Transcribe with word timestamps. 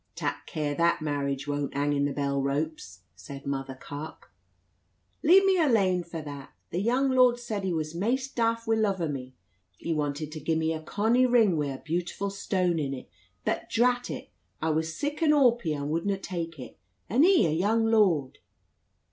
"Tak 0.15 0.47
care 0.47 0.73
that 0.73 1.03
marriage 1.03 1.47
won't 1.47 1.75
hang 1.75 1.93
i' 1.93 2.03
the 2.03 2.11
bell 2.11 2.41
ropes," 2.41 3.01
said 3.15 3.45
Mother 3.45 3.75
Carke. 3.75 4.31
"Leave 5.21 5.45
me 5.45 5.59
alane 5.59 6.03
for 6.03 6.23
that. 6.23 6.53
The 6.71 6.81
young 6.81 7.11
lord 7.11 7.37
said 7.37 7.63
he 7.63 7.71
was 7.71 7.93
maist 7.93 8.33
daft 8.35 8.65
wi' 8.65 8.73
luv 8.77 8.99
o' 8.99 9.07
me. 9.07 9.35
He 9.77 9.93
wanted 9.93 10.31
to 10.31 10.39
gie 10.39 10.55
me 10.55 10.73
a 10.73 10.81
conny 10.81 11.27
ring 11.27 11.55
wi' 11.55 11.67
a 11.67 11.79
beautiful 11.83 12.31
stone 12.31 12.79
in 12.79 12.95
it. 12.95 13.11
But, 13.45 13.69
drat 13.69 14.09
it, 14.09 14.31
I 14.59 14.71
was 14.71 14.95
sic 14.97 15.21
an 15.21 15.33
awpy 15.33 15.77
I 15.79 15.83
wudna 15.83 16.17
tak 16.17 16.57
it, 16.57 16.79
and 17.07 17.23
he 17.23 17.45
a 17.45 17.51
young 17.51 17.85
lord!" 17.85 18.39